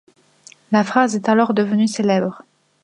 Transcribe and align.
La 0.71 0.83
phrase 0.83 1.15
est 1.15 1.29
alors 1.29 1.53
devenue 1.53 1.87
célèbre. 1.87 2.41